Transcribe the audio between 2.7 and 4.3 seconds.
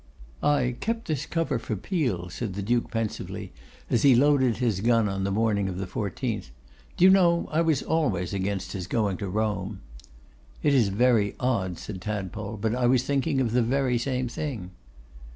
pensively, as he